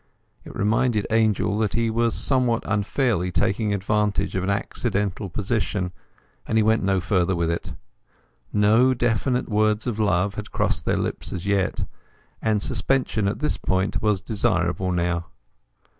It 0.43 0.55
reminded 0.55 1.05
Angel 1.11 1.59
that 1.59 1.73
he 1.73 1.91
was 1.91 2.15
somewhat 2.15 2.63
unfairly 2.65 3.31
taking 3.31 3.71
advantage 3.71 4.35
of 4.35 4.43
an 4.43 4.49
accidental 4.49 5.29
position; 5.29 5.91
and 6.47 6.57
he 6.57 6.63
went 6.63 6.81
no 6.81 6.99
further 6.99 7.35
with 7.35 7.51
it. 7.51 7.73
No 8.51 8.95
definite 8.95 9.47
words 9.47 9.85
of 9.85 9.99
love 9.99 10.33
had 10.33 10.49
crossed 10.51 10.85
their 10.85 10.97
lips 10.97 11.31
as 11.31 11.45
yet, 11.45 11.85
and 12.41 12.63
suspension 12.63 13.27
at 13.27 13.41
this 13.41 13.57
point 13.57 14.01
was 14.01 14.21
desirable 14.21 14.91
now. 14.91 15.27